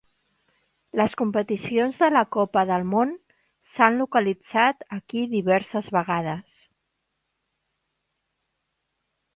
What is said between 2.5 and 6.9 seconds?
del Món s'han localitzat aquí diverses vegades.